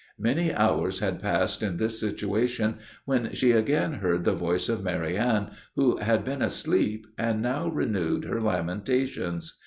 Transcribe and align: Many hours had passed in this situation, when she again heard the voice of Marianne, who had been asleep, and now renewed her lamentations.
Many 0.17 0.51
hours 0.51 0.97
had 0.97 1.21
passed 1.21 1.61
in 1.61 1.77
this 1.77 1.99
situation, 1.99 2.79
when 3.05 3.35
she 3.35 3.51
again 3.51 3.93
heard 3.93 4.25
the 4.25 4.33
voice 4.33 4.67
of 4.67 4.81
Marianne, 4.83 5.51
who 5.75 5.97
had 5.97 6.23
been 6.23 6.41
asleep, 6.41 7.05
and 7.19 7.39
now 7.39 7.67
renewed 7.67 8.23
her 8.25 8.41
lamentations. 8.41 9.59